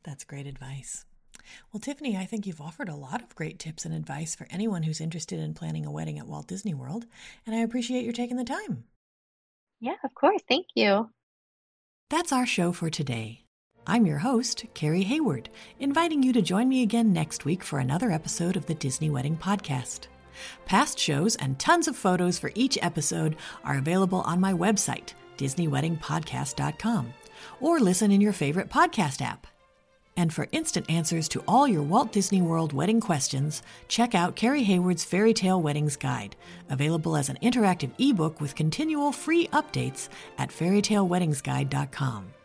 That's 0.03 0.25
great 0.25 0.47
advice. 0.47 1.05
Well, 1.73 1.81
Tiffany, 1.81 2.17
I 2.17 2.25
think 2.25 2.47
you've 2.47 2.61
offered 2.61 2.89
a 2.89 2.95
lot 2.95 3.23
of 3.23 3.35
great 3.35 3.59
tips 3.59 3.85
and 3.85 3.95
advice 3.95 4.35
for 4.35 4.47
anyone 4.51 4.83
who's 4.83 5.01
interested 5.01 5.39
in 5.39 5.55
planning 5.55 5.87
a 5.87 5.91
wedding 5.91 6.19
at 6.19 6.27
Walt 6.27 6.47
Disney 6.47 6.75
World, 6.75 7.07
and 7.47 7.55
I 7.55 7.61
appreciate 7.61 8.05
your 8.05 8.13
taking 8.13 8.37
the 8.37 8.45
time. 8.45 8.85
Yeah, 9.81 9.97
of 10.05 10.15
course. 10.15 10.43
Thank 10.49 10.67
you. 10.75 11.11
That's 12.11 12.33
our 12.33 12.47
show 12.47 12.73
for 12.73 12.91
today. 12.91 13.45
I'm 13.87 14.07
your 14.07 14.19
host, 14.19 14.67
Carrie 14.75 15.03
Hayward, 15.05 15.49
inviting 15.81 16.23
you 16.23 16.33
to 16.35 16.43
join 16.43 16.69
me 16.69 16.83
again 16.83 17.13
next 17.13 17.45
week 17.45 17.63
for 17.63 17.79
another 17.79 18.11
episode 18.11 18.57
of 18.57 18.67
the 18.67 18.75
Disney 18.75 19.09
Wedding 19.09 19.37
Podcast. 19.37 20.09
Past 20.67 20.99
shows 20.99 21.37
and 21.37 21.59
tons 21.59 21.89
of 21.89 21.97
photos 21.97 22.39
for 22.39 22.51
each 22.55 22.79
episode 22.83 23.37
are 23.65 23.79
available 23.79 24.21
on 24.23 24.41
my 24.41 24.53
website, 24.53 25.15
DisneyWeddingPodcast.com, 25.39 27.15
or 27.61 27.81
listen 27.81 28.11
in 28.11 28.21
your 28.21 28.33
favorite 28.33 28.69
podcast 28.69 29.23
app. 29.23 29.47
And 30.19 30.35
for 30.35 30.49
instant 30.51 30.91
answers 30.91 31.29
to 31.29 31.45
all 31.47 31.69
your 31.69 31.85
Walt 31.85 32.11
Disney 32.11 32.43
World 32.43 32.73
wedding 32.73 33.01
questions, 33.01 33.63
check 33.87 34.17
out 34.17 34.35
Carrie 34.35 34.65
Hayward's 34.65 35.05
Fairy 35.05 35.33
Tale 35.33 35.63
Weddings 35.63 35.95
Guide, 35.97 36.35
available 36.69 37.17
as 37.17 37.29
an 37.29 37.39
interactive 37.41 37.93
ebook 37.99 38.41
with 38.41 38.57
continual 38.57 39.13
free 39.13 39.47
updates 39.53 40.09
at 40.37 40.49
fairytaleweddingsguide.com. 40.49 42.38